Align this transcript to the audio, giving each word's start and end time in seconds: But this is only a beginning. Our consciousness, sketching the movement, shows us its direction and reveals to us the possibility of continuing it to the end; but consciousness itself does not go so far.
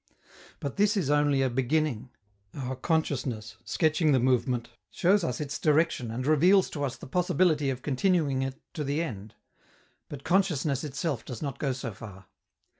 But 0.59 0.77
this 0.77 0.97
is 0.97 1.11
only 1.11 1.43
a 1.43 1.49
beginning. 1.51 2.09
Our 2.55 2.75
consciousness, 2.75 3.57
sketching 3.63 4.13
the 4.13 4.19
movement, 4.19 4.69
shows 4.89 5.23
us 5.23 5.39
its 5.39 5.59
direction 5.59 6.09
and 6.09 6.25
reveals 6.25 6.71
to 6.71 6.83
us 6.83 6.97
the 6.97 7.05
possibility 7.05 7.69
of 7.69 7.83
continuing 7.83 8.41
it 8.41 8.59
to 8.73 8.83
the 8.83 9.03
end; 9.03 9.35
but 10.09 10.23
consciousness 10.23 10.83
itself 10.83 11.23
does 11.23 11.43
not 11.43 11.59
go 11.59 11.71
so 11.71 11.93
far. 11.93 12.25